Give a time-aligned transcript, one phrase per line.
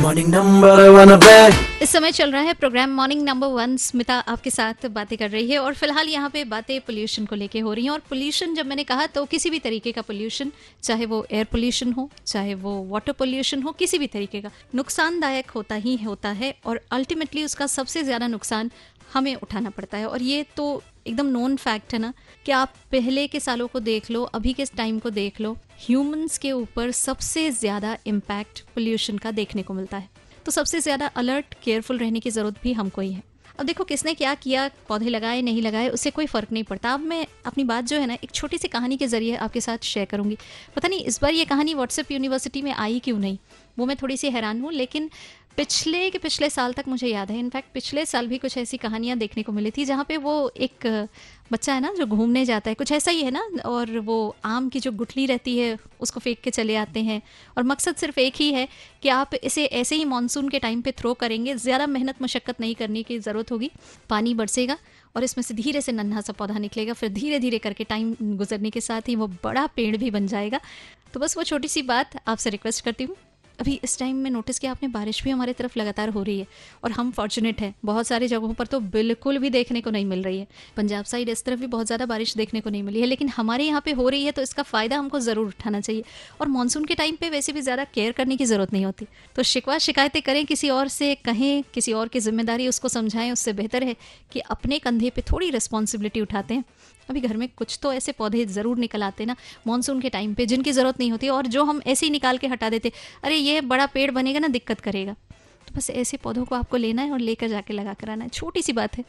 [0.00, 4.50] Morning number one पे इस समय चल रहा है program morning number one Smita आपके
[4.50, 7.84] साथ बातें कर रही है और फ़िलहाल यहाँ पे बातें पोल्यूशन को लेके हो रही
[7.84, 10.52] हैं। और पोल्यूशन जब मैंने कहा तो किसी भी तरीके का पोल्यूशन
[10.82, 15.50] चाहे वो एयर पोल्यूशन हो, चाहे वो वाटर पोल्यूशन हो, किसी भी तरीके का नुकसानदायक
[15.50, 18.70] होता ही होता है। और अल्टीमेटली उसका सबसे ज़्यादा नुकसान
[19.10, 22.12] हमें उठाना पड़ता है। और ये तो एकदम नॉन फैक्ट है ना
[22.46, 26.38] कि आप पहले के सालों को देख लो, अभी के टाइम को देख लो ह्यूमंस
[26.38, 30.08] के ऊपर सबसे ज़्यादा इम्पैक्ट पोल्यूशन का देखने को मिलता है।
[30.46, 33.22] तो सबसे ज़्यादा अलर्ट केयरफुल रहने की ज़रूरत भी हमको ही है।
[33.58, 37.00] अब देखो किसने क्या किया, पौधे लगाए, नहीं लगाए, उससे कोई फ़र्क नहीं पड़ता। अब
[37.00, 40.06] मैं अपनी बात जो है ना, एक छोटी सी कहानी के ज़रिए आपके साथ शेयर
[40.06, 40.38] करूँगी।
[40.76, 43.38] पता नहीं, इस बार ये कहानी व्हाट्सएप यूनिवर्सिटी में आई क्यों नहीं?
[43.78, 45.10] वो मैं थोड़ी सी हैरान हूँ, लेकिन
[45.60, 49.16] पिछले के पिछले साल तक मुझे याद है। इनफैक्ट पिछले साल भी कुछ ऐसी कहानियाँ
[49.18, 50.86] देखने को मिली थी जहाँ पे वो एक
[51.52, 54.68] बच्चा है ना जो घूमने जाता है। कुछ ऐसा ही है ना और वो आम
[54.68, 57.20] की जो गुठली रहती है, उसको फेंक के चले आते हैं।
[57.56, 58.66] और मकसद सिर्फ़ एक ही है
[59.02, 62.74] कि आप इसे ऐसे ही मानसून के टाइम पे थ्रो करेंगे। ज़्यादा मेहनत मशक्क़त नहीं
[62.74, 63.70] करने की ज़रूरत होगी।
[64.10, 64.76] पानी बरसेगा
[65.14, 68.70] और इसमें से धीरे से नन्हा सा पौधा निकलेगा। फिर धीरे धीरे करके टाइम गुजरने
[68.70, 70.60] के साथ ही वो बड़ा पेड़ भी बन जाएगा।
[71.14, 73.16] तो बस वो छोटी सी बात आपसे रिक्वेस्ट करती हूँ।
[73.60, 76.46] अभी इस टाइम में नोटिस किया आपने, बारिश भी हमारी तरफ़ लगातार हो रही है
[76.84, 80.22] और हम फॉर्चुनेट हैं। बहुत सारी जगहों पर तो बिल्कुल भी देखने को नहीं मिल
[80.22, 83.06] रही है। पंजाब साइड इस तरफ़ भी बहुत ज़्यादा बारिश देखने को नहीं मिली है,
[83.06, 86.04] लेकिन हमारे यहाँ पे हो रही है तो इसका फ़ायदा हमको ज़रूर उठाना चाहिए।
[86.40, 89.42] और मानसून के टाइम पर वैसे भी ज़्यादा केयर करने की ज़रूरत नहीं होती। तो
[89.44, 93.84] शिकवा शिकायतें करें किसी और से, कहें किसी और की ज़िम्मेदारी उसको समझाएँ, उससे बेहतर
[93.84, 93.96] है
[94.32, 96.64] कि अपने कंधे पर थोड़ी रिस्पॉन्सिबिलिटी उठाते हैं।
[97.08, 99.34] अभी घर में कुछ तो ऐसे पौधे ज़रूर निकल आते ना
[99.66, 102.46] मानसून के टाइम पे जिनकी ज़रूरत नहीं होती और जो हम ऐसे ही निकाल के
[102.46, 102.92] हटा देते,
[103.24, 105.12] अरे, ये बड़ा पेड़ बनेगा ना, दिक्कत करेगा।
[105.68, 108.30] तो बस ऐसे पौधों को आपको लेना है और लेकर जाके लगा कर आना है।
[108.30, 109.04] छोटी सी बात है,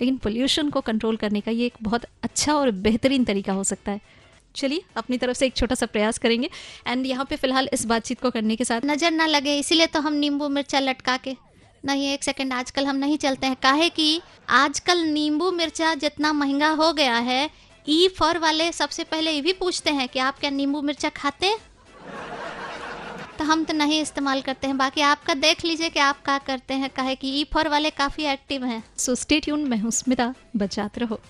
[0.00, 3.92] लेकिन पोल्यूशन को कंट्रोल करने का ये एक बहुत अच्छा और बेहतरीन तरीका हो सकता
[3.92, 4.00] है।
[4.54, 6.48] चलिए, अपनी तरफ़ से एक छोटा सा प्रयास करेंगे।
[6.86, 10.00] एंड यहाँ पे फ़िलहाल इस बातचीत को करने के साथ नज़र ना लगे, इसीलिए तो
[10.00, 11.36] हम नींबू मिर्चा लटका के,
[11.84, 16.68] नहीं, एक सेकंड आजकल हम नहीं चलते हैं। काहे कि आजकल नींबू मिर्चा जितना महँगा
[16.72, 17.50] हो गया है,
[17.86, 21.46] ई फॉर वाले सबसे पहले ये भी पूछते हैं कि आप क्या नींबू मिर्चा खाते
[21.46, 21.58] हैं?
[23.44, 26.90] हम तो नहीं इस्तेमाल करते हैं। बाकी आपका देख लीजिए कि आप क्या करते हैं।
[26.90, 30.98] कहे कि ई फॉर वाले काफ़ी एक्टिव हैं। सो स्टे ट्यून मैं हूँ स्मिता। बचात
[30.98, 31.20] रहो।